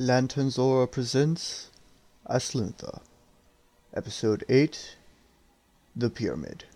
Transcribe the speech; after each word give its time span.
Lantern 0.00 0.48
Zora 0.48 0.86
presents 0.86 1.70
Aslintha, 2.24 3.00
Episode 3.92 4.44
8 4.48 4.94
The 5.96 6.08
Pyramid. 6.08 6.66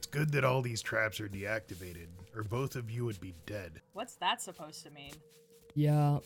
It's 0.00 0.06
good 0.06 0.32
that 0.32 0.46
all 0.46 0.62
these 0.62 0.80
traps 0.80 1.20
are 1.20 1.28
deactivated, 1.28 2.06
or 2.34 2.42
both 2.42 2.74
of 2.74 2.90
you 2.90 3.04
would 3.04 3.20
be 3.20 3.34
dead. 3.44 3.82
What's 3.92 4.14
that 4.14 4.40
supposed 4.40 4.82
to 4.84 4.90
mean? 4.90 5.12
Yeah, 5.74 6.20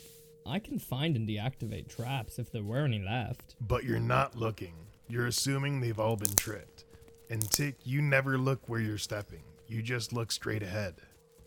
I 0.47 0.61
can 0.61 0.79
find 0.79 1.17
and 1.17 1.29
deactivate 1.29 1.89
traps 1.89 2.39
if 2.39 2.53
there 2.53 2.63
were 2.63 2.85
any 2.85 3.01
left. 3.01 3.57
But 3.61 3.83
you're 3.83 3.99
not 3.99 4.37
looking. 4.37 4.75
You're 5.09 5.27
assuming 5.27 5.81
they've 5.81 5.99
all 5.99 6.15
been 6.15 6.37
tripped. 6.37 6.85
And 7.31 7.43
Tik, 7.51 7.75
you 7.83 8.01
never 8.01 8.39
look 8.39 8.69
where 8.69 8.79
you're 8.79 8.97
stepping. 8.97 9.43
You 9.67 9.83
just 9.83 10.13
look 10.13 10.31
straight 10.31 10.63
ahead. 10.63 10.95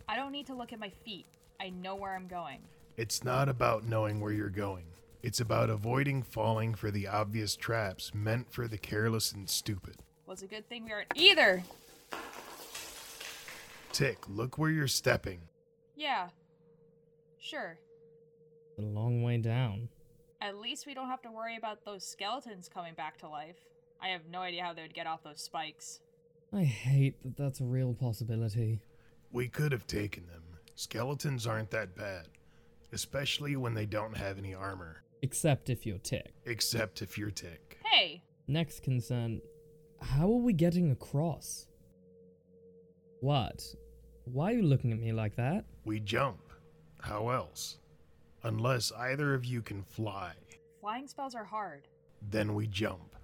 I 0.10 0.18
don't 0.18 0.34
need 0.34 0.48
to 0.48 0.54
look 0.54 0.74
at 0.74 0.82
my 0.82 0.90
feet. 1.06 1.28
I 1.62 1.70
know 1.70 1.96
where 1.96 2.14
I'm 2.14 2.28
going. 2.28 2.60
It's 2.98 3.24
not 3.24 3.48
about 3.48 3.86
knowing 3.86 4.20
where 4.20 4.34
you're 4.34 4.50
going. 4.50 4.88
It's 5.24 5.40
about 5.40 5.70
avoiding 5.70 6.24
falling 6.24 6.76
for 6.76 6.92
the 6.92 7.08
obvious 7.08 7.56
traps 7.56 8.14
meant 8.14 8.52
for 8.52 8.68
the 8.68 8.78
careless 8.78 9.32
and 9.32 9.50
stupid. 9.50 9.96
Was 10.26 10.42
a 10.44 10.48
good 10.48 10.68
thing 10.68 10.84
we 10.84 10.92
aren't 10.92 11.14
either. 11.16 11.64
Tik, 13.92 14.18
look 14.28 14.58
where 14.58 14.70
you're 14.70 14.88
stepping. 14.88 15.42
Yeah. 15.96 16.30
Sure. 17.40 17.80
A 18.78 18.82
long 18.82 19.24
way 19.24 19.38
down. 19.38 19.90
At 20.40 20.58
least 20.58 20.86
we 20.86 20.94
don't 20.94 21.08
have 21.08 21.22
to 21.24 21.32
worry 21.32 21.58
about 21.58 21.84
those 21.84 22.08
skeletons 22.08 22.70
coming 22.72 22.94
back 22.94 23.18
to 23.20 23.28
life. 23.28 23.58
I 24.02 24.10
have 24.10 24.22
no 24.30 24.42
idea 24.42 24.64
how 24.64 24.74
they 24.74 24.84
would 24.84 24.94
get 24.94 25.08
off 25.08 25.24
those 25.24 25.42
spikes. 25.42 26.00
I 26.54 26.64
hate 26.64 27.22
that 27.24 27.36
that's 27.36 27.60
a 27.60 27.66
real 27.66 27.94
possibility. 27.94 28.82
We 29.32 29.48
could 29.48 29.72
have 29.72 29.88
taken 29.88 30.28
them. 30.28 30.44
Skeletons 30.76 31.48
aren't 31.48 31.72
that 31.72 31.96
bad, 31.96 32.28
especially 32.94 33.56
when 33.56 33.74
they 33.74 33.88
don't 33.88 34.16
have 34.16 34.38
any 34.38 34.54
armor. 34.54 35.04
Except 35.24 35.72
if 35.72 35.86
you're 35.88 35.98
Tik. 35.98 36.34
Except 36.46 37.02
if 37.02 37.18
you're 37.18 37.32
Tik. 37.32 37.80
Hey, 37.84 38.22
Next 38.48 38.82
concern 38.82 39.42
how 40.00 40.26
are 40.32 40.42
we 40.42 40.54
getting 40.54 40.92
across? 40.92 41.67
What? 43.22 43.64
Why 44.26 44.52
are 44.52 44.56
you 44.56 44.64
looking 44.64 44.92
at 44.92 45.00
me 45.00 45.12
like 45.14 45.36
that? 45.38 45.66
We 45.86 46.00
jump. 46.00 46.40
How 47.02 47.30
else? 47.30 47.78
Unless 48.44 48.92
either 48.92 49.34
of 49.34 49.46
you 49.46 49.62
can 49.62 49.84
fly, 49.84 50.34
flying 50.82 51.08
spells 51.08 51.36
are 51.36 51.44
hard. 51.44 51.88
then 52.30 52.54
we 52.54 52.68
jump. 52.68 53.16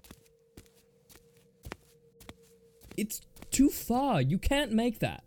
It's 2.96 3.20
too 3.50 3.70
far. 3.70 4.20
You 4.20 4.38
can't 4.38 4.72
make 4.72 4.98
that. 5.00 5.24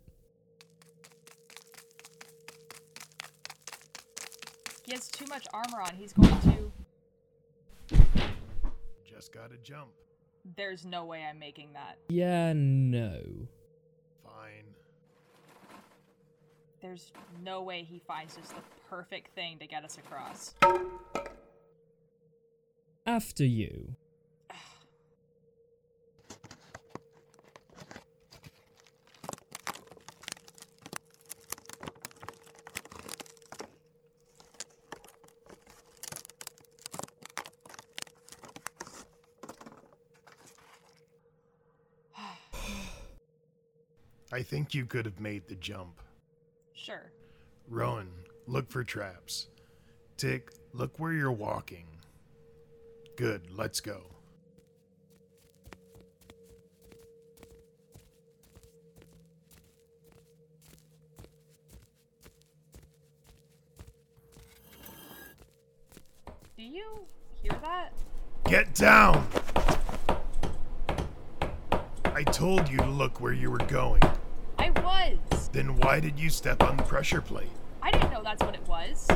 He 4.85 4.93
has 4.93 5.07
too 5.09 5.25
much 5.27 5.47
armor 5.53 5.81
on. 5.81 5.95
He's 5.95 6.13
going 6.13 6.39
to. 6.41 6.71
Just 9.03 9.33
gotta 9.33 9.57
jump. 9.63 9.89
There's 10.55 10.85
no 10.85 11.03
way 11.05 11.23
I'm 11.29 11.39
making 11.39 11.73
that. 11.73 11.97
Yeah, 12.09 12.53
no. 12.55 13.19
There's 16.87 17.11
no 17.43 17.63
way 17.63 17.83
he 17.83 17.99
finds 18.07 18.37
just 18.37 18.55
the 18.55 18.61
perfect 18.89 19.35
thing 19.35 19.57
to 19.59 19.67
get 19.67 19.83
us 19.83 19.97
across. 19.97 20.53
After 23.05 23.43
you. 23.43 23.93
I 44.31 44.41
think 44.41 44.73
you 44.73 44.85
could 44.85 45.03
have 45.03 45.19
made 45.19 45.49
the 45.49 45.55
jump. 45.55 45.99
Sure. 46.87 47.11
Rowen, 47.69 48.07
look 48.45 48.71
for 48.71 48.81
traps. 48.81 49.47
Tik, 50.15 50.51
look 50.71 50.97
where 51.01 51.11
you're 51.11 51.33
walking. 51.33 51.85
Good, 53.17 53.41
let's 53.53 53.81
go. 53.81 54.03
Do 66.55 66.63
you 66.63 67.05
hear 67.33 67.51
that? 67.63 67.91
Get 68.45 68.73
down! 68.75 69.27
I 72.05 72.23
told 72.23 72.69
you 72.69 72.77
to 72.77 72.87
look 72.87 73.19
where 73.19 73.33
you 73.33 73.51
were 73.51 73.57
going. 73.57 74.03
I 74.57 74.69
was! 74.69 75.36
Then 75.51 75.77
why 75.77 75.99
did 75.99 76.19
you 76.19 76.29
step 76.29 76.61
on 76.61 76.77
the 76.77 76.83
pressure 76.83 77.21
plate? 77.21 77.49
I 77.81 77.91
didn't 77.91 78.11
know 78.11 78.21
that's 78.23 78.43
what 78.43 78.53
it 78.53 78.67
was. 78.67 79.07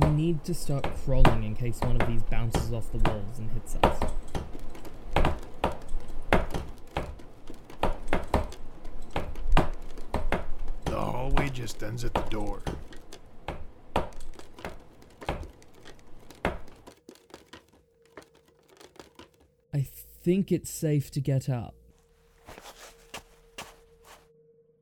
We 0.00 0.08
need 0.10 0.44
to 0.44 0.54
start 0.54 0.86
crawling 1.04 1.44
in 1.44 1.54
case 1.54 1.80
one 1.80 2.00
of 2.00 2.08
these 2.08 2.22
bounces 2.22 2.72
off 2.72 2.90
the 2.92 2.98
walls 3.10 3.38
and 3.38 3.50
hits 3.50 3.76
us. 3.82 4.12
The 10.84 10.96
hallway 10.96 11.48
just 11.50 11.82
ends 11.82 12.04
at 12.04 12.14
the 12.14 12.20
door. 12.22 12.62
I 19.74 19.86
think 20.22 20.52
it's 20.52 20.70
safe 20.70 21.10
to 21.12 21.20
get 21.20 21.48
up. 21.48 21.74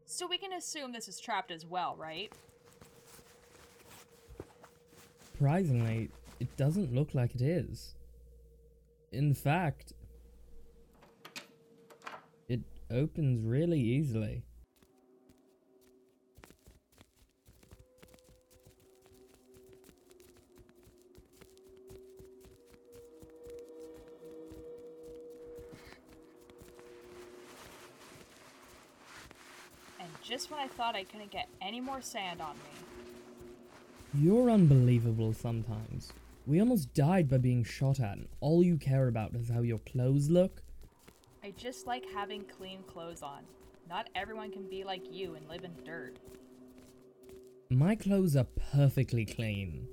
So 0.05 0.27
we 0.27 0.39
can 0.39 0.46
assume 0.57 0.93
this 0.93 1.09
is 1.09 1.21
trapped 1.21 1.51
as 1.51 1.65
well, 1.65 1.95
right? 1.97 2.33
Surprisingly, 5.33 6.11
it 6.41 6.57
doesn't 6.57 6.95
look 6.95 7.15
like 7.15 7.35
it 7.35 7.43
is. 7.43 7.95
In 9.13 9.35
fact, 9.35 9.93
it 12.49 12.61
opens 12.91 13.45
really 13.45 13.81
easily. 13.81 14.43
Just 30.47 30.53
when 30.53 30.61
I 30.61 30.69
thought 30.69 30.95
I 30.95 31.03
couldn't 31.03 31.33
get 31.33 31.49
any 31.61 31.81
more 31.81 32.01
sand 32.01 32.41
on 32.41 32.55
me. 32.57 34.23
You're 34.23 34.51
unbelievable 34.51 35.33
sometimes. 35.33 36.13
We 36.47 36.61
almost 36.61 36.95
died 36.95 37.29
by 37.29 37.39
being 37.39 37.65
shot 37.65 37.99
at, 37.99 38.19
and 38.19 38.29
all 38.41 38.63
you 38.63 38.77
care 38.77 39.09
about 39.09 39.35
is 39.35 39.49
how 39.49 39.63
your 39.63 39.81
clothes 39.81 40.31
look? 40.31 40.63
I 41.43 41.53
just 41.57 41.89
like 41.89 42.05
having 42.15 42.45
clean 42.45 42.85
clothes 42.85 43.23
on. 43.23 43.43
Not 43.89 44.09
everyone 44.15 44.53
can 44.53 44.69
be 44.69 44.85
like 44.85 45.13
you 45.13 45.35
and 45.35 45.49
live 45.49 45.65
in 45.65 45.73
dirt. 45.85 46.17
My 47.69 47.97
clothes 47.97 48.37
are 48.37 48.47
perfectly 48.73 49.25
clean. 49.25 49.89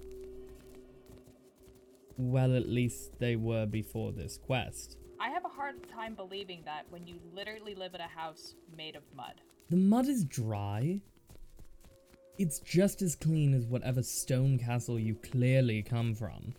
Well, 2.18 2.56
at 2.56 2.70
least 2.70 3.18
they 3.18 3.36
were 3.36 3.66
before 3.66 4.12
this 4.12 4.38
quest. 4.38 4.98
I 5.20 5.30
have 5.30 5.46
a 5.46 5.50
hard 5.50 5.90
time 5.90 6.14
believing 6.14 6.62
that 6.66 6.86
when 6.92 7.08
you 7.08 7.16
literally 7.34 7.74
live 7.74 7.96
in 7.96 8.02
a 8.02 8.08
house 8.08 8.54
made 8.78 8.96
of 8.96 9.04
mud. 9.16 9.42
The 9.74 9.80
mud 9.80 10.08
is 10.08 10.24
dry. 10.24 11.02
It's 12.38 12.60
just 12.60 13.02
as 13.02 13.16
clean 13.16 13.56
as 13.56 13.66
whatever 13.66 14.04
stone 14.04 14.60
castle 14.60 15.00
you 15.00 15.16
clearly 15.16 15.82
come 15.82 16.14
from. 16.14 16.54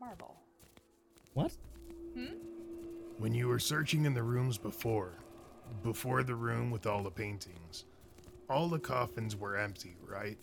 Marble. 0.00 0.34
What? 1.34 1.52
Hmm? 2.14 2.34
When 3.18 3.32
you 3.34 3.46
were 3.46 3.60
searching 3.60 4.04
in 4.04 4.14
the 4.14 4.22
rooms 4.24 4.58
before, 4.58 5.12
before 5.84 6.24
the 6.24 6.34
room 6.34 6.72
with 6.72 6.86
all 6.86 7.04
the 7.04 7.10
paintings, 7.12 7.84
all 8.50 8.68
the 8.68 8.80
coffins 8.80 9.36
were 9.36 9.56
empty, 9.56 9.94
right? 10.04 10.38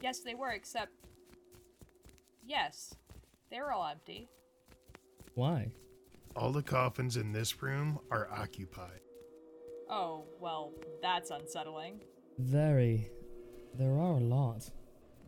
Yes, 0.00 0.20
they 0.20 0.36
were, 0.36 0.52
except. 0.52 0.92
Yes, 2.46 2.94
they 3.50 3.58
were 3.58 3.72
all 3.72 3.88
empty. 3.88 4.28
Why? 5.34 5.72
All 6.36 6.52
the 6.52 6.62
coffins 6.62 7.16
in 7.16 7.32
this 7.32 7.60
room 7.60 7.98
are 8.12 8.28
occupied. 8.30 9.00
Oh, 9.88 10.24
well, 10.40 10.72
that's 11.00 11.30
unsettling. 11.30 12.00
Very. 12.38 13.08
There 13.78 13.92
are 13.92 14.14
a 14.14 14.20
lot. 14.20 14.70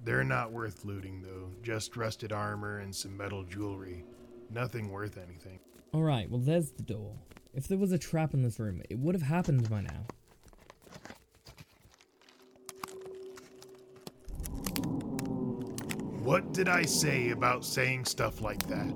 They're 0.04 0.24
not 0.24 0.52
worth 0.52 0.84
looting, 0.84 1.22
though. 1.22 1.50
Just 1.62 1.96
rusted 1.96 2.32
armor 2.32 2.78
and 2.78 2.94
some 2.94 3.16
metal 3.16 3.44
jewelry. 3.44 4.04
Nothing 4.50 4.90
worth 4.90 5.18
anything. 5.18 5.60
Alright, 5.94 6.30
well, 6.30 6.40
there's 6.40 6.70
the 6.72 6.82
door. 6.82 7.14
If 7.54 7.68
there 7.68 7.78
was 7.78 7.92
a 7.92 7.98
trap 7.98 8.34
in 8.34 8.42
this 8.42 8.58
room, 8.58 8.82
it 8.90 8.98
would 8.98 9.14
have 9.14 9.22
happened 9.22 9.68
by 9.70 9.82
now. 9.82 10.06
What 16.22 16.52
did 16.52 16.68
I 16.68 16.82
say 16.82 17.30
about 17.30 17.64
saying 17.64 18.04
stuff 18.04 18.42
like 18.42 18.66
that? 18.66 18.92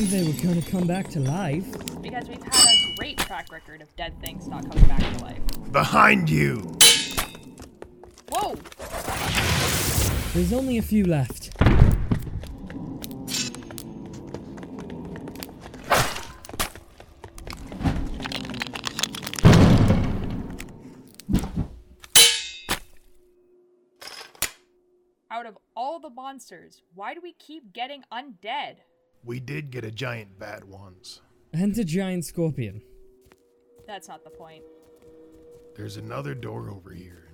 Think 0.00 0.10
they 0.10 0.30
were 0.30 0.54
gonna 0.54 0.70
come 0.70 0.86
back 0.86 1.08
to 1.08 1.20
life. 1.20 1.64
Because 2.02 2.28
we've 2.28 2.42
had 2.42 2.54
a 2.54 2.96
great 2.98 3.16
track 3.16 3.50
record 3.50 3.80
of 3.80 3.96
dead 3.96 4.12
things 4.20 4.46
not 4.46 4.68
coming 4.68 4.86
back 4.88 5.00
to 5.00 5.24
life. 5.24 5.40
Behind 5.72 6.28
you! 6.28 6.76
Whoa! 8.28 8.56
There's 10.34 10.52
only 10.52 10.76
a 10.76 10.82
few 10.82 11.06
left. 11.06 11.50
Out 25.30 25.46
of 25.46 25.56
all 25.74 26.00
the 26.00 26.10
monsters, 26.10 26.82
why 26.94 27.14
do 27.14 27.22
we 27.22 27.32
keep 27.32 27.72
getting 27.72 28.02
undead? 28.12 28.76
We 29.26 29.40
did 29.40 29.72
get 29.72 29.84
a 29.84 29.90
giant 29.90 30.38
bat 30.38 30.62
once. 30.64 31.20
And 31.52 31.76
a 31.76 31.82
giant 31.82 32.24
scorpion. 32.24 32.80
That's 33.84 34.06
not 34.06 34.22
the 34.22 34.30
point. 34.30 34.62
There's 35.74 35.96
another 35.96 36.32
door 36.32 36.70
over 36.70 36.92
here. 36.92 37.32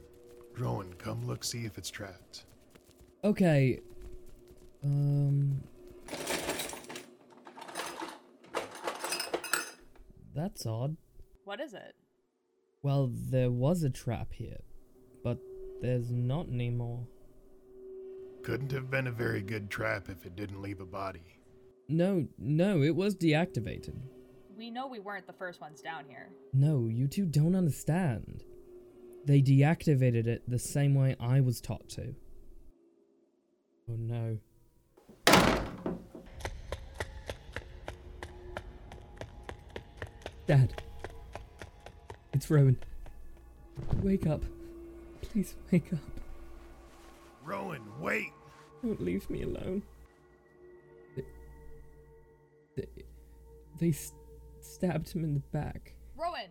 Rowen, 0.59 0.95
come 0.95 1.27
look 1.27 1.45
see 1.45 1.67
if 1.67 1.77
it's 1.77 1.91
trapped. 1.91 2.47
Okay. 3.23 3.81
Um. 4.83 5.63
That's 10.35 10.65
odd. 10.65 10.97
What 11.45 11.61
is 11.61 11.75
it? 11.75 11.95
Well, 12.83 13.11
there 13.13 13.51
was 13.51 13.83
a 13.83 13.91
trap 13.91 14.33
here, 14.33 14.61
but 15.23 15.39
there's 15.83 16.11
not 16.11 16.49
anymore. 16.49 17.07
Couldn't 18.43 18.73
have 18.73 18.91
been 18.91 19.07
a 19.07 19.13
very 19.13 19.43
good 19.43 19.69
trap 19.69 20.09
if 20.09 20.25
it 20.25 20.35
didn't 20.35 20.63
leave 20.63 20.81
a 20.81 20.87
body. 20.87 21.42
No, 21.93 22.27
no, 22.39 22.83
it 22.83 22.97
was 22.97 23.15
deactivated. 23.15 23.95
We 24.57 24.71
know 24.71 24.87
we 24.87 24.99
weren't 24.99 25.27
the 25.27 25.35
first 25.35 25.61
ones 25.61 25.83
down 25.83 26.07
here. 26.09 26.31
No, 26.55 26.89
you 26.89 27.07
two 27.07 27.27
don't 27.27 27.55
understand. 27.55 28.45
They 29.27 29.43
deactivated 29.43 30.27
it 30.27 30.43
the 30.49 30.59
same 30.59 30.95
way 30.95 31.17
I 31.21 31.43
was 31.43 31.61
taught 31.61 31.91
to. 31.91 32.15
Oh 33.91 33.97
no. 33.99 34.39
Dad. 40.47 40.73
It's 42.33 42.47
Rowen. 42.47 42.79
Wake 44.03 44.27
up. 44.27 44.43
Please 45.21 45.57
wake 45.71 45.93
up. 45.93 45.99
Rowen, 47.45 47.83
wait! 48.01 48.33
Don't 48.83 49.01
leave 49.03 49.29
me 49.29 49.43
alone. 49.43 49.83
They 53.83 53.89
s- 53.89 54.13
stabbed 54.61 55.11
him 55.11 55.25
in 55.25 55.35
the 55.35 55.41
back. 55.41 55.95
Rowen! 56.17 56.51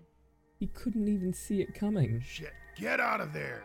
He 0.60 0.68
couldn't 0.68 1.07
even 1.07 1.31
see 1.31 1.62
it 1.62 1.74
coming. 1.74 2.19
Shit, 2.19 2.51
get 2.75 3.00
out 3.00 3.22
of 3.22 3.31
there! 3.31 3.63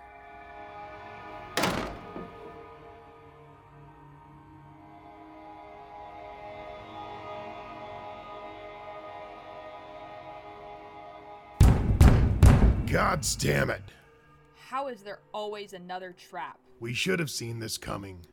God 12.87 13.27
damn 13.41 13.71
it! 13.71 13.83
How 14.69 14.87
is 14.87 15.03
there 15.03 15.19
always 15.33 15.73
another 15.73 16.15
trap? 16.31 16.61
We 16.79 16.95
should 16.95 17.19
have 17.19 17.31
seen 17.31 17.59
this 17.59 17.79
coming. 17.79 18.25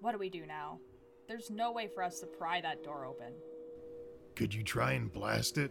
What 0.00 0.10
do 0.10 0.18
we 0.18 0.30
do 0.30 0.46
now? 0.46 0.80
There's 1.28 1.48
no 1.48 1.70
way 1.70 1.88
for 1.94 2.02
us 2.02 2.18
to 2.18 2.26
pry 2.26 2.60
that 2.62 2.82
door 2.82 3.06
open. 3.06 3.32
Could 4.40 4.54
you 4.54 4.62
try 4.62 4.92
and 4.92 5.12
blast 5.12 5.58
it? 5.58 5.70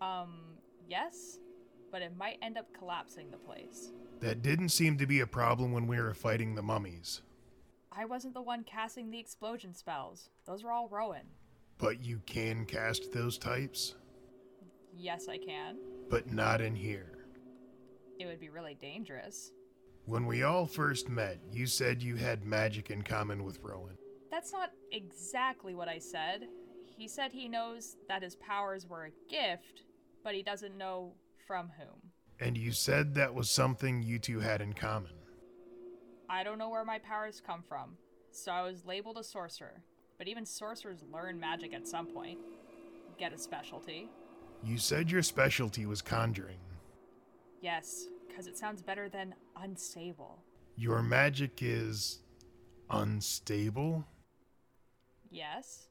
Um, 0.00 0.56
yes? 0.88 1.38
But 1.92 2.02
it 2.02 2.16
might 2.16 2.38
end 2.42 2.58
up 2.58 2.66
collapsing 2.76 3.30
the 3.30 3.36
place. 3.36 3.92
That 4.18 4.42
didn't 4.42 4.70
seem 4.70 4.98
to 4.98 5.06
be 5.06 5.20
a 5.20 5.26
problem 5.28 5.70
when 5.70 5.86
we 5.86 6.00
were 6.00 6.12
fighting 6.12 6.56
the 6.56 6.62
mummies. 6.62 7.22
I 7.92 8.04
wasn't 8.04 8.34
the 8.34 8.42
one 8.42 8.64
casting 8.64 9.12
the 9.12 9.20
explosion 9.20 9.74
spells. 9.74 10.30
Those 10.44 10.64
were 10.64 10.72
all 10.72 10.88
Rowen. 10.88 11.22
But 11.78 12.04
you 12.04 12.20
can 12.26 12.64
cast 12.66 13.12
those 13.12 13.38
types? 13.38 13.94
Yes, 14.92 15.28
I 15.28 15.38
can. 15.38 15.76
But 16.10 16.32
not 16.32 16.60
in 16.60 16.74
here. 16.74 17.28
It 18.18 18.26
would 18.26 18.40
be 18.40 18.50
really 18.50 18.74
dangerous. 18.74 19.52
When 20.06 20.26
we 20.26 20.42
all 20.42 20.66
first 20.66 21.08
met, 21.08 21.38
you 21.52 21.68
said 21.68 22.02
you 22.02 22.16
had 22.16 22.44
magic 22.44 22.90
in 22.90 23.02
common 23.02 23.44
with 23.44 23.62
Rowen. 23.62 23.96
That's 24.32 24.52
not 24.52 24.70
exactly 24.90 25.76
what 25.76 25.88
I 25.88 25.98
said. 26.00 26.48
He 26.96 27.08
said 27.08 27.32
he 27.32 27.48
knows 27.48 27.96
that 28.08 28.22
his 28.22 28.36
powers 28.36 28.86
were 28.86 29.06
a 29.06 29.30
gift, 29.30 29.82
but 30.22 30.34
he 30.34 30.42
doesn't 30.42 30.76
know 30.76 31.12
from 31.46 31.70
whom. 31.78 32.10
And 32.40 32.56
you 32.56 32.72
said 32.72 33.14
that 33.14 33.34
was 33.34 33.50
something 33.50 34.02
you 34.02 34.18
two 34.18 34.40
had 34.40 34.60
in 34.60 34.72
common. 34.72 35.12
I 36.28 36.44
don't 36.44 36.58
know 36.58 36.70
where 36.70 36.84
my 36.84 36.98
powers 36.98 37.42
come 37.44 37.62
from, 37.68 37.96
so 38.30 38.52
I 38.52 38.62
was 38.62 38.84
labeled 38.84 39.18
a 39.18 39.24
sorcerer. 39.24 39.82
But 40.18 40.28
even 40.28 40.46
sorcerers 40.46 41.02
learn 41.12 41.38
magic 41.40 41.74
at 41.74 41.86
some 41.86 42.06
point. 42.06 42.38
Get 43.18 43.32
a 43.32 43.38
specialty. 43.38 44.08
You 44.64 44.78
said 44.78 45.10
your 45.10 45.22
specialty 45.22 45.86
was 45.86 46.02
conjuring. 46.02 46.58
Yes, 47.60 48.06
because 48.26 48.46
it 48.46 48.56
sounds 48.56 48.82
better 48.82 49.08
than 49.08 49.34
unstable. 49.56 50.42
Your 50.76 51.02
magic 51.02 51.58
is 51.60 52.20
unstable? 52.90 54.04
Yes? 55.30 55.88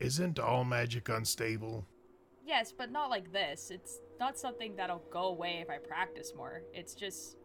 Isn't 0.00 0.38
all 0.38 0.64
magic 0.64 1.08
unstable? 1.08 1.86
Yes, 2.46 2.72
but 2.76 2.90
not 2.92 3.10
like 3.10 3.32
this. 3.32 3.70
It's 3.70 3.98
not 4.20 4.38
something 4.38 4.76
that'll 4.76 5.02
go 5.10 5.24
away 5.28 5.58
if 5.62 5.70
I 5.70 5.78
practice 5.78 6.32
more. 6.36 6.62
It's 6.72 6.94
just 6.94 7.36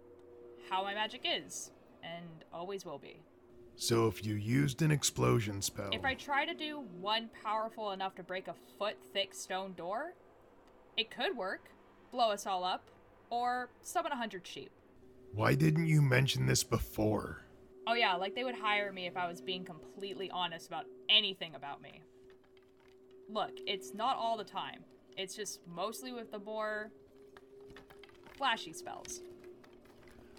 how 0.70 0.84
my 0.84 0.93
magic 0.93 1.22
is, 1.25 1.72
and 2.03 2.46
always 2.53 2.86
will 2.86 3.00
be. 3.00 3.22
So 3.77 4.08
if 4.08 4.25
you 4.25 4.36
used 4.36 4.81
an 4.81 4.91
explosion 4.91 5.62
spell, 5.62 5.89
If 5.91 6.05
I 6.05 6.13
try 6.13 6.46
to 6.46 6.53
do 6.53 6.84
one 7.00 7.29
powerful 7.43 7.91
enough 7.91 8.15
to 8.15 8.24
break 8.24 8.48
a 8.48 8.53
foot 8.77 8.96
thick 9.13 9.34
stone 9.34 9.74
door, 9.74 10.13
it 10.98 11.10
could 11.10 11.36
work, 11.36 11.70
blow 12.12 12.29
us 12.31 12.46
all 12.46 12.63
up, 12.63 12.91
or 13.29 13.70
summon 13.81 14.12
a 14.12 14.15
hundred 14.17 14.46
sheep. 14.46 14.72
why 15.34 15.55
didn't 15.55 15.88
you 15.88 16.01
mention 16.01 16.46
this 16.46 16.63
before? 16.63 17.46
Oh, 17.88 17.93
yeah, 17.93 18.13
like 18.15 18.36
they 18.36 18.43
would 18.43 18.60
hire 18.60 18.91
me 18.91 19.08
if 19.08 19.17
I 19.17 19.27
was 19.27 19.41
being 19.41 19.63
completely 19.65 20.29
honest 20.29 20.67
about 20.67 20.86
anything 21.10 21.55
about 21.55 21.81
me. 21.81 22.03
Look, 23.32 23.52
it's 23.66 23.94
not 23.94 24.18
all 24.18 24.36
the 24.36 24.44
time, 24.44 24.84
it's 25.18 25.34
just 25.36 25.62
mostly 25.66 26.12
with 26.12 26.32
the 26.32 26.40
more 26.40 26.92
flashy 28.36 28.74
spells. 28.74 29.22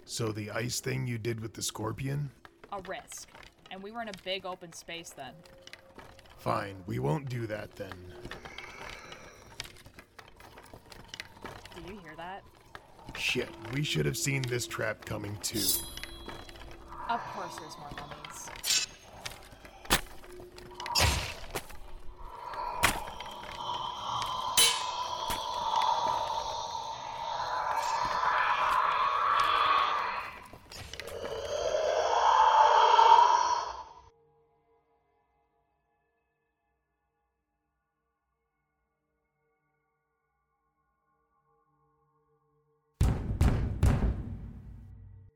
So 0.05 0.31
the 0.31 0.51
ice 0.51 0.79
thing 0.79 1.07
you 1.07 1.17
did 1.17 1.39
with 1.39 1.53
the 1.53 1.63
scorpion? 1.63 2.29
A 2.71 2.81
risk. 2.87 3.29
And 3.71 3.81
we 3.81 3.91
were 3.91 4.03
in 4.03 4.09
a 4.09 4.17
big 4.23 4.45
open 4.45 4.73
space 4.73 5.09
then. 5.09 5.33
Fine, 6.37 6.75
we 6.85 6.99
won't 6.99 7.29
do 7.29 7.47
that 7.47 7.75
then. 7.75 7.95
Do 11.75 11.93
you 11.93 11.99
hear 11.99 12.13
that? 12.15 12.43
Shit, 13.17 13.49
we 13.73 13.83
should 13.83 14.05
have 14.05 14.17
seen 14.17 14.43
this 14.43 14.67
trap 14.67 15.03
coming 15.03 15.35
too. 15.41 15.65
Of 17.09 17.21
course 17.33 17.55
there's 17.59 17.75
more 17.79 17.89
mummies. 17.97 18.82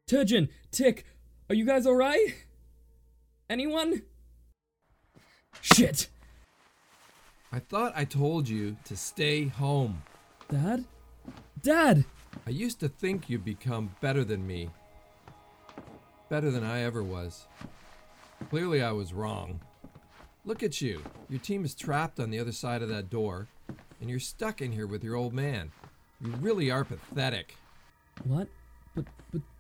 Terjan, 0.08 0.48
Tick, 0.72 1.04
are 1.50 1.56
you 1.56 1.66
guys 1.66 1.86
alright? 1.86 2.46
Anyone? 3.50 4.04
Shit! 5.60 6.08
I 7.52 7.60
thought 7.60 7.92
I 7.94 8.06
told 8.06 8.48
you 8.48 8.78
to 8.86 8.96
stay 8.96 9.48
home. 9.48 10.04
Dad? 10.50 10.86
Dad! 11.62 12.06
I 12.46 12.52
used 12.52 12.80
to 12.80 12.88
think 12.88 13.30
you'd 13.30 13.44
become 13.44 13.96
better 14.00 14.24
than 14.24 14.48
me. 14.48 14.70
Better 16.30 16.52
than 16.52 16.64
I 16.64 16.84
ever 16.84 17.04
was. 17.04 17.46
Clearly, 18.50 18.82
I 18.82 18.94
was 18.94 19.12
wrong. 19.12 19.60
Look 20.46 20.64
at 20.64 20.80
you. 20.80 21.02
Your 21.28 21.40
team 21.40 21.66
is 21.66 21.76
trapped 21.76 22.22
on 22.22 22.30
the 22.30 22.40
other 22.40 22.54
side 22.54 22.82
of 22.82 22.88
that 22.88 23.10
door, 23.10 23.48
and 24.00 24.10
you're 24.10 24.20
stuck 24.22 24.62
in 24.62 24.72
here 24.72 24.88
with 24.88 25.04
your 25.04 25.16
old 25.16 25.34
man. 25.34 25.74
You 26.22 26.32
really 26.40 26.72
are 26.72 26.86
pathetic. 26.86 27.56
What? 28.24 28.48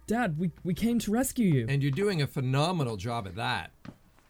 Dad, 0.07 0.39
we, 0.39 0.51
we 0.63 0.73
came 0.73 0.99
to 0.99 1.11
rescue 1.11 1.45
you. 1.45 1.65
And 1.67 1.83
you're 1.83 1.91
doing 1.91 2.21
a 2.21 2.27
phenomenal 2.27 2.95
job 2.95 3.27
at 3.27 3.35
that. 3.35 3.71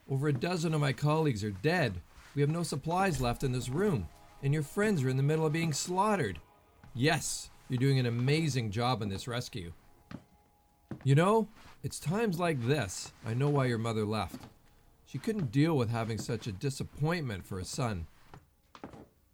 Over 0.10 0.28
a 0.28 0.34
dozen 0.34 0.74
of 0.74 0.82
my 0.82 0.92
colleagues 0.92 1.44
are 1.44 1.52
dead. 1.52 2.02
We 2.34 2.42
have 2.42 2.50
no 2.50 2.64
supplies 2.64 3.22
left 3.22 3.44
in 3.44 3.52
this 3.52 3.70
room, 3.70 4.08
and 4.42 4.54
your 4.54 4.64
friends 4.64 5.04
are 5.04 5.10
in 5.10 5.18
the 5.18 5.24
middle 5.24 5.46
of 5.46 5.54
being 5.54 5.74
slaughtered. 5.74 6.40
Yes, 6.96 7.52
you're 7.70 7.78
doing 7.78 8.00
an 8.00 8.08
amazing 8.08 8.72
job 8.72 9.04
in 9.04 9.10
this 9.10 9.28
rescue. 9.28 9.72
You 11.04 11.14
know, 11.14 11.48
it's 11.84 12.00
times 12.00 12.40
like 12.40 12.66
this 12.66 13.12
I 13.24 13.36
know 13.36 13.50
why 13.50 13.66
your 13.66 13.78
mother 13.78 14.06
left. 14.06 14.42
She 15.06 15.20
couldn't 15.20 15.52
deal 15.52 15.78
with 15.78 15.90
having 15.90 16.18
such 16.18 16.48
a 16.48 16.52
disappointment 16.52 17.46
for 17.46 17.60
a 17.60 17.66
son. 17.66 18.08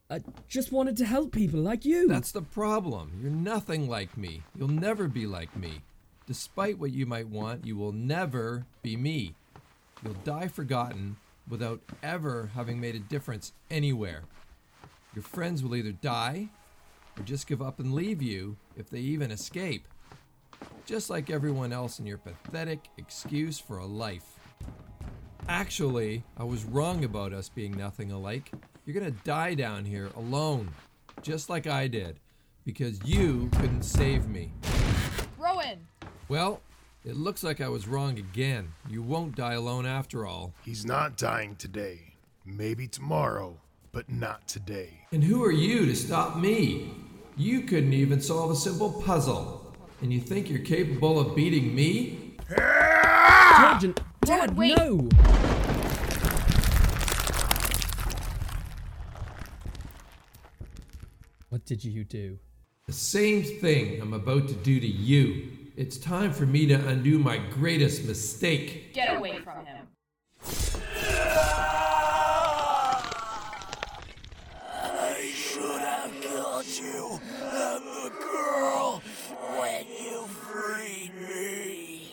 I 0.10 0.22
just 0.48 0.74
wanted 0.74 0.98
to 0.98 1.06
help 1.06 1.32
people 1.32 1.62
like 1.62 1.86
you. 1.86 2.08
That's 2.08 2.34
the 2.34 2.42
problem. 2.42 3.14
You're 3.22 3.32
nothing 3.32 3.88
like 3.88 4.18
me. 4.18 4.44
You'll 4.58 4.68
never 4.68 5.08
be 5.08 5.26
like 5.26 5.56
me. 5.56 5.82
Despite 6.26 6.80
what 6.80 6.92
you 6.92 7.06
might 7.06 7.28
want, 7.28 7.66
you 7.66 7.76
will 7.76 7.92
never 7.92 8.66
be 8.82 8.96
me. 8.96 9.36
You'll 10.04 10.14
die 10.24 10.48
forgotten 10.48 11.18
without 11.50 11.82
ever 12.02 12.50
having 12.56 12.80
made 12.80 12.96
a 12.96 13.00
difference 13.00 13.52
anywhere. 13.70 14.24
Your 15.14 15.24
friends 15.24 15.62
will 15.62 15.76
either 15.76 15.92
die 15.92 16.50
or 17.18 17.24
just 17.24 17.48
give 17.48 17.62
up 17.62 17.80
and 17.80 17.94
leave 17.94 18.22
you 18.22 18.56
if 18.78 18.90
they 18.90 19.00
even 19.00 19.32
escape. 19.32 19.88
Just 20.86 21.10
like 21.10 21.30
everyone 21.30 21.74
else 21.74 22.00
in 22.00 22.06
your 22.06 22.18
pathetic 22.18 22.80
excuse 22.98 23.60
for 23.60 23.78
a 23.78 23.86
life. 23.86 24.40
Actually, 25.50 26.24
I 26.38 26.46
was 26.46 26.64
wrong 26.64 27.04
about 27.04 27.34
us 27.34 27.50
being 27.50 27.76
nothing 27.78 28.12
alike. 28.12 28.52
You're 28.86 28.98
gonna 28.98 29.12
die 29.12 29.56
down 29.56 29.84
here 29.84 30.10
alone, 30.16 30.72
just 31.22 31.50
like 31.50 31.68
I 31.68 31.88
did, 31.88 32.20
because 32.66 33.04
you 33.06 33.50
couldn't 33.58 33.84
save 33.84 34.28
me. 34.28 34.52
Rowen! 36.24 36.30
Well, 36.30 36.62
it 37.06 37.16
looks 37.16 37.44
like 37.44 37.62
I 37.62 37.70
was 37.70 37.88
wrong 37.88 38.18
again. 38.18 38.74
You 38.90 39.02
won't 39.02 39.36
die 39.36 39.54
alone 39.54 39.86
after 39.86 40.26
all. 40.26 40.54
He's 40.64 40.86
not 40.86 41.18
dying 41.18 41.56
today. 41.56 42.00
Maybe 42.46 42.88
tomorrow, 42.88 43.58
but 43.92 44.10
not 44.10 44.48
today. 44.48 44.90
And 45.12 45.24
who 45.24 45.44
are 45.44 45.52
you 45.52 45.86
to 45.86 45.96
stop 45.96 46.38
me? 46.38 46.92
You 47.36 47.62
couldn't 47.62 47.94
even 47.94 48.22
solve 48.22 48.52
a 48.52 48.56
simple 48.56 49.02
puzzle. 49.02 49.74
And 50.02 50.14
you 50.14 50.20
think 50.20 50.50
you're 50.50 50.60
capable 50.60 51.20
of 51.20 51.36
beating 51.36 51.74
me? 51.74 52.36
Terjan, 52.50 53.98
Dad, 54.22 54.58
wait. 54.58 54.78
no! 54.78 55.08
What 61.50 61.66
did 61.66 61.84
you 61.84 62.04
do? 62.04 62.40
The 62.88 62.94
same 62.94 63.44
thing 63.44 64.02
I'm 64.02 64.14
about 64.14 64.48
to 64.50 64.54
do 64.56 64.80
to 64.80 64.88
you. 64.88 65.63
It's 65.76 65.98
time 65.98 66.32
for 66.32 66.46
me 66.46 66.68
to 66.68 66.76
undo 66.88 67.18
my 67.18 67.38
greatest 67.38 68.06
mistake. 68.06 68.94
Get 68.94 69.18
away 69.18 69.40
from 69.40 69.66
him. 69.66 69.88
I 74.72 75.32
should 75.34 75.82
have 75.82 76.12
killed 76.22 76.68
you 76.68 77.20
and 77.42 77.84
the 77.88 78.12
girl 78.22 79.02
when 79.58 79.88
you 79.88 80.28
freed 80.28 81.12
me. 81.20 82.12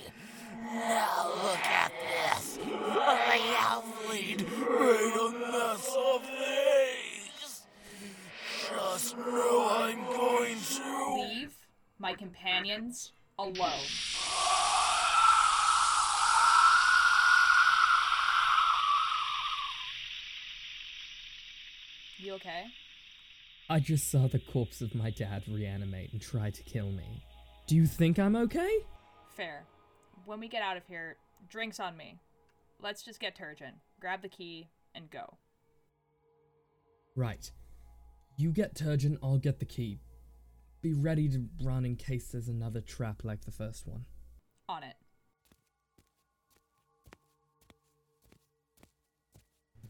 Now 0.73 1.29
look 1.43 1.67
at 1.67 1.93
this. 2.01 2.59
I 2.65 3.37
have 3.59 3.85
made 4.09 4.41
a 4.41 5.31
mess 5.53 5.95
of 5.99 6.23
things. 6.23 7.63
Just 8.71 9.19
know 9.19 9.69
I'm 9.71 10.03
going 10.07 10.57
to. 10.57 11.29
Leave 11.29 11.55
my 11.99 12.15
companions 12.15 13.13
alone. 13.49 13.71
You 22.19 22.35
okay? 22.35 22.65
I 23.71 23.81
just 23.81 24.11
saw 24.11 24.27
the 24.27 24.39
corpse 24.39 24.83
of 24.83 24.95
my 24.95 25.11
dad 25.11 25.45
reanimate 25.49 26.13
and 26.13 26.21
try 26.21 26.51
to 26.51 26.63
kill 26.65 26.91
me. 26.91 27.23
Do 27.67 27.77
you 27.77 27.87
think 27.87 28.19
I'm 28.19 28.37
okay? 28.37 28.71
Fair. 29.37 29.65
When 30.27 30.39
we 30.39 30.49
get 30.49 30.63
out 30.63 30.77
of 30.77 30.83
here, 30.87 31.17
drinks 31.49 31.81
on 31.81 31.97
me. 31.97 32.19
Let's 32.83 33.03
just 33.03 33.21
get 33.21 33.37
Terjan, 33.37 33.73
grab 34.01 34.23
the 34.23 34.29
key, 34.29 34.69
and 34.95 35.11
go. 35.11 35.39
Right. 37.17 37.51
You 38.37 38.51
get 38.51 38.75
Terjan, 38.75 39.17
I'll 39.23 39.39
get 39.39 39.59
the 39.59 39.65
key. 39.65 40.01
Be 40.83 40.95
ready 40.95 41.29
to 41.29 41.47
run 41.63 41.85
in 41.85 41.97
case 41.97 42.29
there's 42.29 42.49
another 42.49 42.81
trap 42.81 43.23
like 43.23 43.45
the 43.45 43.51
first 43.51 43.87
one. 43.87 44.07
On 44.69 44.83
it. 44.83 44.97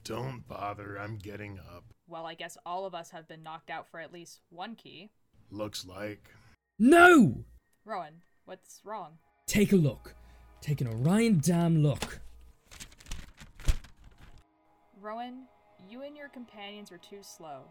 Don't 0.03 0.49
bother, 0.49 0.97
I'm 0.97 1.17
getting 1.17 1.59
up. 1.59 1.85
Well, 2.09 2.27
I 2.27 2.35
guess 2.35 2.59
all 2.67 2.87
of 2.87 2.95
us 2.95 3.11
have 3.11 3.29
been 3.29 3.45
knocked 3.45 3.71
out 3.71 3.87
for 3.89 4.01
at 4.01 4.13
least 4.13 4.41
one 4.49 4.75
key. 4.75 5.11
Looks 5.51 5.87
like. 5.87 6.29
No! 6.79 7.45
Rowen, 7.87 8.23
what's 8.45 8.81
wrong? 8.85 9.19
Take 9.47 9.73
a 9.73 9.77
look. 9.77 10.15
Take 10.61 10.81
an 10.81 10.89
Orion 10.89 11.41
damn 11.41 11.83
look. 11.83 12.21
Rowen, 15.01 15.45
you 15.89 16.03
and 16.03 16.17
your 16.17 16.29
companions 16.29 16.91
were 16.91 16.99
too 16.99 17.21
slow. 17.23 17.63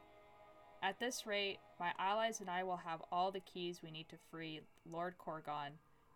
At 0.82 1.00
this 1.00 1.28
rate, 1.28 1.60
my 1.78 1.92
allies 2.00 2.40
and 2.40 2.50
I 2.50 2.64
will 2.64 2.78
have 2.78 3.02
all 3.12 3.32
the 3.32 3.42
keys 3.42 3.82
we 3.84 3.92
need 3.92 4.08
to 4.10 4.16
free 4.32 4.62
Lord 4.90 5.16
Korgon, 5.18 5.72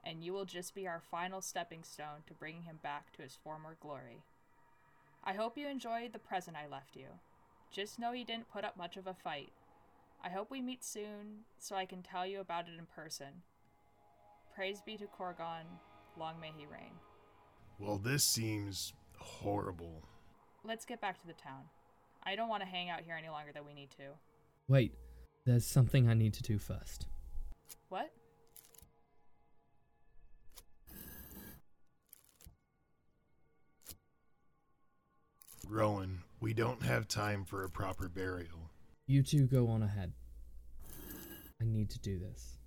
and 0.06 0.24
you 0.24 0.32
will 0.32 0.46
just 0.46 0.74
be 0.74 0.88
our 0.88 1.02
final 1.12 1.42
stepping 1.42 1.84
stone 1.84 2.24
to 2.28 2.34
bringing 2.34 2.64
him 2.64 2.80
back 2.82 3.12
to 3.14 3.22
his 3.22 3.38
former 3.44 3.76
glory. 3.82 4.24
I 5.24 5.34
hope 5.34 5.58
you 5.58 5.68
enjoyed 5.68 6.14
the 6.14 6.20
present 6.20 6.56
I 6.56 6.72
left 6.72 6.96
you. 6.96 7.08
Just 7.72 8.00
know 8.00 8.14
you 8.14 8.24
didn't 8.24 8.52
put 8.52 8.64
up 8.64 8.78
much 8.78 8.96
of 8.96 9.06
a 9.06 9.14
fight. 9.14 9.52
I 10.24 10.30
hope 10.30 10.50
we 10.50 10.62
meet 10.62 10.86
soon 10.86 11.44
so 11.60 11.76
I 11.76 11.86
can 11.86 12.02
tell 12.02 12.26
you 12.26 12.40
about 12.40 12.68
it 12.68 12.80
in 12.80 12.86
person. 12.86 13.42
Praise 14.56 14.82
be 14.86 14.96
to 14.96 15.06
Korgon, 15.06 15.66
long 16.18 16.40
may 16.40 16.52
he 16.58 16.66
reign. 16.66 16.94
Well, 17.80 17.98
this 17.98 18.24
seems 18.24 18.94
horrible. 19.18 20.04
Let's 20.64 20.86
get 20.86 21.02
back 21.02 21.20
to 21.20 21.28
the 21.28 21.34
town. 21.34 21.64
I 22.24 22.38
don't 22.38 22.48
want 22.48 22.64
to 22.64 22.70
hang 22.70 22.90
out 22.90 23.02
here 23.02 23.16
any 23.18 23.28
longer 23.28 23.52
than 23.54 23.66
we 23.66 23.74
need 23.74 23.90
to. 23.98 24.04
Wait, 24.68 24.94
there's 25.46 25.66
something 25.66 26.08
I 26.08 26.14
need 26.14 26.34
to 26.36 26.44
do 26.44 26.58
first. 26.58 27.06
What? 27.90 28.10
Rowen, 35.70 36.20
we 36.40 36.54
don't 36.54 36.82
have 36.84 37.08
time 37.08 37.46
for 37.46 37.64
a 37.64 37.70
proper 37.70 38.08
burial. 38.08 38.70
You 39.06 39.22
two 39.22 39.48
go 39.48 39.68
on 39.68 39.84
ahead. 39.84 40.14
I 41.62 41.66
need 41.66 41.90
to 41.92 42.00
do 42.00 42.20
this. 42.20 42.58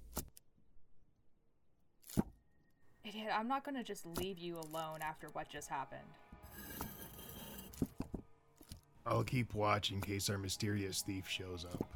Idiot, 3.04 3.30
I'm 3.32 3.48
not 3.48 3.64
gonna 3.64 3.84
just 3.84 4.04
leave 4.04 4.38
you 4.38 4.58
alone 4.58 5.00
after 5.00 5.28
what 5.28 5.48
just 5.48 5.68
happened. 5.68 6.00
I'll 9.06 9.22
keep 9.22 9.54
watch 9.54 9.92
in 9.92 10.00
case 10.00 10.28
our 10.28 10.38
mysterious 10.38 11.02
thief 11.02 11.28
shows 11.28 11.64
up. 11.64 11.95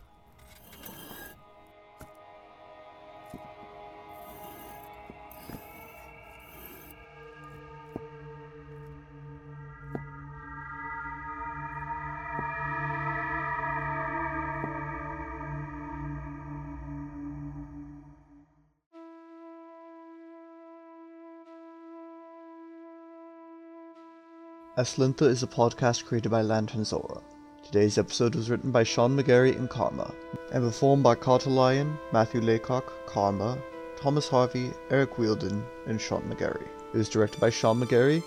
Aslintha 24.80 25.28
is 25.28 25.42
a 25.42 25.46
podcast 25.46 26.06
created 26.06 26.30
by 26.30 26.40
Lantern 26.40 26.86
Zora. 26.86 27.20
Today's 27.62 27.98
episode 27.98 28.34
was 28.34 28.48
written 28.48 28.70
by 28.70 28.82
Sean 28.82 29.14
McGarry 29.14 29.54
and 29.54 29.68
Karma, 29.68 30.10
and 30.52 30.64
performed 30.64 31.02
by 31.02 31.14
Carter 31.16 31.50
Lyon, 31.50 31.98
Matthew 32.14 32.40
Laycock, 32.40 32.90
Karma, 33.04 33.58
Thomas 33.98 34.26
Harvey, 34.26 34.70
Eric 34.88 35.18
Wheeldon, 35.18 35.62
and 35.86 36.00
Sean 36.00 36.22
McGarry. 36.22 36.66
It 36.94 36.96
was 36.96 37.10
directed 37.10 37.38
by 37.40 37.50
Sean 37.50 37.78
McGarry 37.78 38.22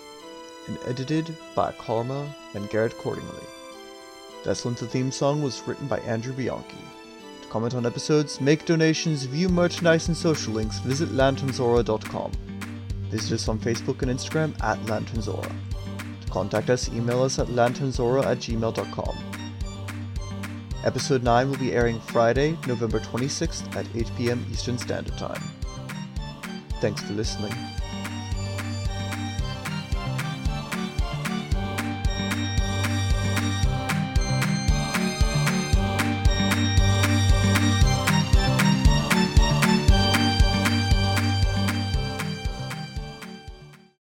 and 0.68 0.78
edited 0.86 1.36
by 1.56 1.72
Karma 1.72 2.32
and 2.54 2.70
Garret 2.70 2.96
Cordingley. 2.98 3.48
The 4.44 4.50
Aslintha 4.50 4.88
theme 4.88 5.10
song 5.10 5.42
was 5.42 5.60
written 5.66 5.88
by 5.88 5.98
Andrew 6.00 6.34
Bianchi. 6.34 6.76
To 7.42 7.48
comment 7.48 7.74
on 7.74 7.84
episodes, 7.84 8.40
make 8.40 8.64
donations, 8.64 9.24
view 9.24 9.48
merchandise 9.48 10.06
and 10.06 10.16
social 10.16 10.54
links, 10.54 10.78
visit 10.78 11.08
lanternzora.com. 11.08 12.30
Visit 13.10 13.32
us 13.32 13.48
on 13.48 13.58
Facebook 13.58 14.02
and 14.02 14.10
Instagram 14.12 14.54
at 14.62 14.78
lanternzora. 14.82 15.52
Contact 16.34 16.68
us, 16.68 16.88
email 16.88 17.22
us 17.22 17.38
at 17.38 17.46
lanternzora 17.46 18.26
at 18.26 18.38
gmail.com. 18.38 19.16
Episode 20.84 21.22
9 21.22 21.48
will 21.48 21.58
be 21.58 21.72
airing 21.72 22.00
Friday, 22.00 22.58
November 22.66 22.98
26th 22.98 23.76
at 23.76 23.86
8 23.94 24.10
p.m. 24.16 24.44
Eastern 24.50 24.76
Standard 24.76 25.16
Time. 25.16 25.40
Thanks 26.80 27.02
for 27.02 27.12
listening. 27.12 27.54